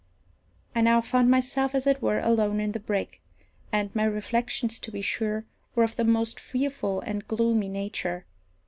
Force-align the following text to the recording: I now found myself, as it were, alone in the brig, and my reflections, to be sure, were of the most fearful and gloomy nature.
I 0.73 0.81
now 0.81 0.99
found 0.99 1.29
myself, 1.29 1.75
as 1.75 1.85
it 1.85 2.01
were, 2.01 2.17
alone 2.19 2.59
in 2.59 2.71
the 2.71 2.79
brig, 2.79 3.19
and 3.71 3.93
my 3.95 4.03
reflections, 4.05 4.79
to 4.79 4.91
be 4.91 5.03
sure, 5.03 5.45
were 5.75 5.83
of 5.83 5.95
the 5.95 6.03
most 6.03 6.39
fearful 6.39 7.01
and 7.01 7.27
gloomy 7.27 7.69
nature. 7.69 8.25